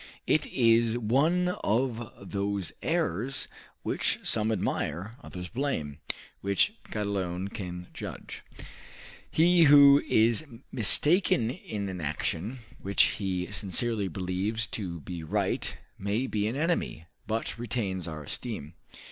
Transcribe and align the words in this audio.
It 0.25 0.47
is 0.47 0.97
one 0.97 1.49
of 1.63 2.11
those 2.19 2.71
errors 2.81 3.47
which 3.83 4.17
some 4.23 4.51
admire, 4.51 5.15
others 5.21 5.47
blame; 5.47 5.99
which 6.39 6.73
God 6.89 7.05
alone 7.05 7.49
can 7.49 7.85
judge. 7.93 8.41
He 9.29 9.65
who 9.65 9.99
is 10.09 10.43
mistaken 10.71 11.51
in 11.51 11.87
an 11.87 12.01
action 12.01 12.57
which 12.79 13.03
he 13.19 13.51
sincerely 13.51 14.07
believes 14.07 14.65
to 14.69 15.01
be 15.01 15.21
right 15.21 15.77
may 15.99 16.25
be 16.25 16.47
an 16.47 16.55
enemy, 16.55 17.05
but 17.27 17.59
retains 17.59 18.07
our 18.07 18.23
esteem. 18.23 18.73